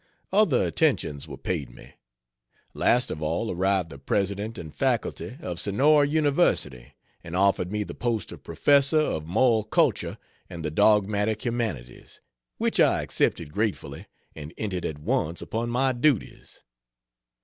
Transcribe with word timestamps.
Other 0.33 0.63
attentions 0.65 1.27
were 1.27 1.37
paid 1.37 1.69
me. 1.69 1.93
Last 2.73 3.11
of 3.11 3.21
all 3.21 3.51
arrived 3.51 3.91
the 3.91 3.99
president 3.99 4.57
and 4.57 4.73
faculty 4.73 5.37
of 5.41 5.59
Sonora 5.59 6.07
University 6.07 6.95
and 7.23 7.35
offered 7.35 7.71
me 7.71 7.83
the 7.83 7.93
post 7.93 8.31
of 8.31 8.41
Professor 8.43 8.97
of 8.99 9.27
Moral 9.27 9.63
Culture 9.63 10.17
and 10.49 10.65
the 10.65 10.71
Dogmatic 10.71 11.45
Humanities; 11.45 12.19
which 12.57 12.79
I 12.79 13.03
accepted 13.03 13.53
gratefully, 13.53 14.07
and 14.35 14.55
entered 14.57 14.85
at 14.85 14.97
once 14.97 15.39
upon 15.39 15.69
my 15.69 15.91
duties. 15.91 16.61